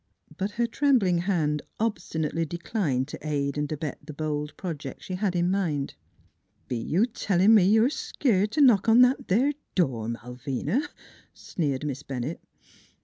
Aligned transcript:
But 0.35 0.49
her 0.53 0.65
trembling 0.65 1.19
hand 1.19 1.61
obstinately 1.79 2.43
declined 2.43 3.07
to 3.09 3.19
aid 3.21 3.55
and 3.55 3.71
abet 3.71 3.99
the 4.03 4.15
bold 4.15 4.57
project 4.57 5.03
she 5.03 5.13
had 5.13 5.35
in 5.35 5.51
mind." 5.51 5.93
Be 6.67 6.77
you 6.77 7.05
tellin' 7.05 7.53
me 7.53 7.65
you're 7.69 7.91
skeered 7.91 8.53
t' 8.53 8.61
knock 8.61 8.89
on 8.89 9.01
that 9.01 9.27
there 9.27 9.53
door, 9.75 10.09
Malvina?" 10.09 10.81
sneered 11.35 11.85
Miss 11.85 12.01
Ben 12.01 12.21
nett. 12.23 12.41